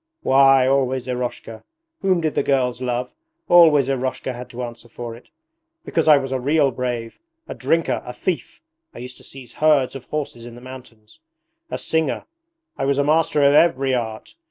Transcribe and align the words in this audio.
Why, 0.23 0.65
always 0.65 1.07
Eroshka! 1.07 1.63
Whom 2.01 2.21
did 2.21 2.33
the 2.33 2.41
girls 2.41 2.81
love? 2.81 3.13
Always 3.47 3.87
Eroshka 3.87 4.33
had 4.33 4.49
to 4.49 4.63
answer 4.63 4.89
for 4.89 5.15
it. 5.15 5.29
Because 5.85 6.07
I 6.07 6.17
was 6.17 6.31
a 6.31 6.39
real 6.39 6.71
brave: 6.71 7.19
a 7.47 7.53
drinker, 7.53 8.01
a 8.03 8.11
thief 8.11 8.63
(I 8.95 8.97
used 8.97 9.17
to 9.17 9.23
seize 9.23 9.53
herds 9.53 9.93
of 9.95 10.05
horses 10.05 10.43
in 10.47 10.55
the 10.55 10.59
mountains), 10.59 11.19
a 11.69 11.77
singer; 11.77 12.25
I 12.79 12.85
was 12.85 12.97
a 12.97 13.03
master 13.03 13.43
of 13.45 13.53
every 13.53 13.93
art! 13.93 14.33